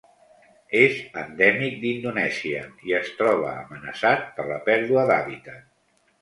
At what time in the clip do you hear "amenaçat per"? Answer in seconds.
3.59-4.47